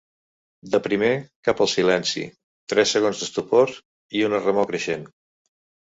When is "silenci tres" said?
1.75-2.97